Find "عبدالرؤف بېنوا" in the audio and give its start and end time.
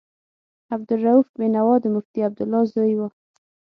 0.73-1.75